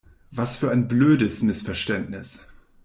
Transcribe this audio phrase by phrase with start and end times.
[0.31, 2.43] Was für ein blödes Missverständnis!